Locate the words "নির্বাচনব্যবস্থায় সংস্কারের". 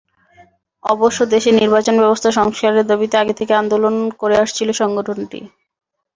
1.53-2.85